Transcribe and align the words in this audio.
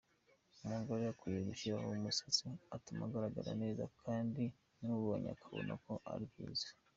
Umugore 0.65 1.03
akwiye 1.11 1.39
gushyiraho 1.49 1.89
imisatsi 1.99 2.45
ituma 2.77 3.03
agaragara 3.07 3.51
neza 3.61 3.83
kandi 4.03 4.43
n’umubonye 4.81 5.29
akabona 5.35 5.73
ko 5.85 5.93
ari 6.13 6.25
byiza. 6.31 6.67